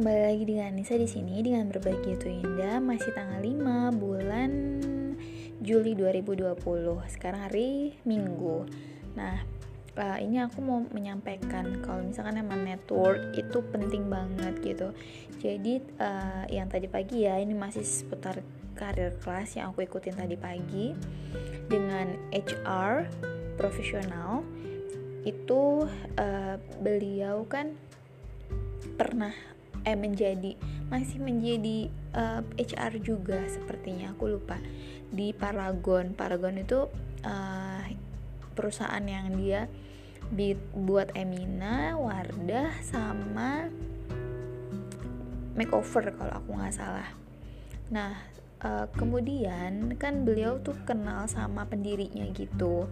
[0.00, 4.50] lagi dengan Nisa di sini dengan berbagi itu indah masih tanggal 5 bulan
[5.60, 6.56] Juli 2020.
[7.12, 8.64] Sekarang hari Minggu.
[9.12, 9.44] Nah,
[10.00, 14.96] uh, ini aku mau menyampaikan kalau misalkan emang network itu penting banget gitu.
[15.44, 18.40] Jadi uh, yang tadi pagi ya ini masih seputar
[18.72, 20.96] karir kelas yang aku ikutin tadi pagi
[21.68, 23.12] dengan HR
[23.60, 24.40] profesional
[25.28, 25.84] itu
[26.16, 27.76] uh, beliau kan
[28.96, 30.54] pernah eh menjadi
[30.92, 34.60] masih menjadi uh, eh, HR juga sepertinya aku lupa
[35.08, 36.86] di Paragon Paragon itu
[37.24, 37.82] uh,
[38.52, 39.66] perusahaan yang dia
[40.72, 43.68] buat Emina, Wardah sama
[45.52, 47.08] makeover kalau aku nggak salah.
[47.92, 48.16] Nah
[48.64, 52.88] uh, kemudian kan beliau tuh kenal sama pendirinya gitu.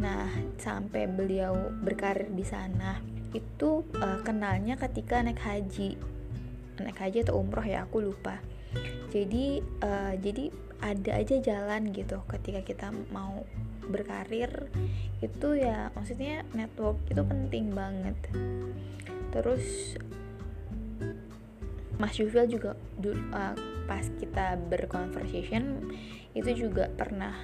[0.00, 0.28] Nah
[0.60, 3.00] sampai beliau berkarir di sana
[3.32, 5.96] itu uh, kenalnya ketika naik haji
[6.80, 8.40] naik haji atau umroh ya aku lupa.
[9.12, 10.48] Jadi uh, jadi
[10.82, 13.44] ada aja jalan gitu ketika kita mau
[13.86, 14.72] berkarir.
[15.20, 18.16] Itu ya maksudnya network itu penting banget.
[19.32, 19.96] Terus
[22.00, 22.74] Mas Yufil juga
[23.30, 23.54] uh,
[23.86, 25.92] pas kita berconversation
[26.32, 27.36] itu juga pernah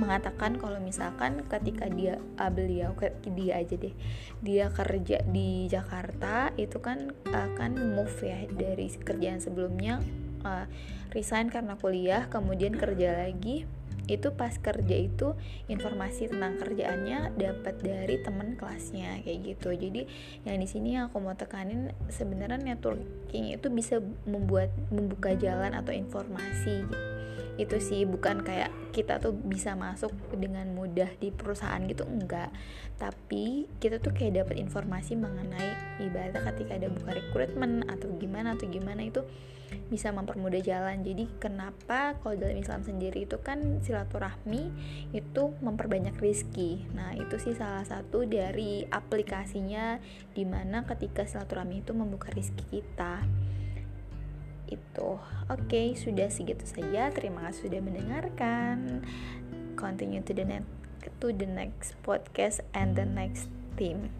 [0.00, 2.96] mengatakan kalau misalkan ketika dia uh, beliau
[3.36, 3.92] dia aja deh
[4.40, 10.00] dia kerja di Jakarta itu kan akan move ya dari kerjaan sebelumnya
[10.42, 10.64] uh,
[11.12, 13.68] resign karena kuliah kemudian kerja lagi
[14.10, 15.38] itu pas kerja itu
[15.70, 19.70] informasi tentang kerjaannya dapat dari teman kelasnya kayak gitu.
[19.70, 20.10] Jadi
[20.42, 26.82] yang di sini aku mau tekanin sebenarnya networking itu bisa membuat membuka jalan atau informasi.
[27.60, 32.50] Itu sih bukan kayak kita tuh bisa masuk dengan mudah di perusahaan gitu enggak.
[32.96, 38.66] Tapi kita tuh kayak dapat informasi mengenai ibadah ketika ada buka rekrutmen atau gimana atau
[38.66, 39.22] gimana itu
[39.92, 41.02] bisa mempermudah jalan.
[41.04, 44.72] Jadi kenapa kalau dalam Islam sendiri itu kan silaturahmi
[45.12, 50.00] itu memperbanyak rizki nah itu sih salah satu dari aplikasinya
[50.32, 53.20] di mana ketika silaturahmi itu membuka rizki kita
[54.70, 55.18] itu.
[55.50, 57.10] Oke, sudah segitu saja.
[57.10, 59.02] Terima kasih sudah mendengarkan.
[59.74, 60.70] Continue to the next
[61.20, 64.19] to the next podcast and the next team.